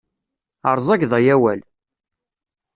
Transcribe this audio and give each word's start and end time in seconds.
Ṛzageḍ 0.75 1.11
ay 1.19 1.27
awal. 1.35 1.61